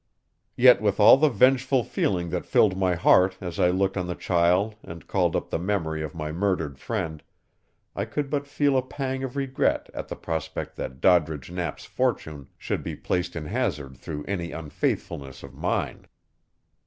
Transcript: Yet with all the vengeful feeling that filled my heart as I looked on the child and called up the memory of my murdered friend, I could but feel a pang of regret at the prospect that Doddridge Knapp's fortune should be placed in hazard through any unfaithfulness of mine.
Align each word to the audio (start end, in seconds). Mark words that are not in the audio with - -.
Yet 0.55 0.81
with 0.81 0.99
all 0.99 1.15
the 1.15 1.29
vengeful 1.29 1.83
feeling 1.83 2.31
that 2.31 2.47
filled 2.47 2.75
my 2.75 2.95
heart 2.95 3.37
as 3.39 3.59
I 3.59 3.69
looked 3.69 3.95
on 3.95 4.07
the 4.07 4.15
child 4.15 4.73
and 4.81 5.05
called 5.05 5.35
up 5.35 5.51
the 5.51 5.59
memory 5.59 6.01
of 6.01 6.15
my 6.15 6.31
murdered 6.31 6.79
friend, 6.79 7.21
I 7.95 8.05
could 8.05 8.31
but 8.31 8.47
feel 8.47 8.75
a 8.77 8.81
pang 8.81 9.23
of 9.23 9.35
regret 9.35 9.91
at 9.93 10.07
the 10.07 10.15
prospect 10.15 10.75
that 10.77 11.01
Doddridge 11.01 11.51
Knapp's 11.51 11.85
fortune 11.85 12.47
should 12.57 12.81
be 12.81 12.95
placed 12.95 13.35
in 13.35 13.45
hazard 13.45 13.95
through 13.95 14.25
any 14.25 14.51
unfaithfulness 14.51 15.43
of 15.43 15.53
mine. 15.53 16.07